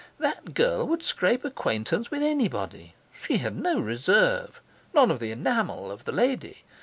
[0.17, 4.59] That girl would scrape acquaintance with anybody; she had no reserve,
[4.95, 6.63] none of the enamel of the lady.